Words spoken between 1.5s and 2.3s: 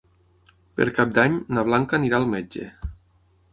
na Blanca anirà al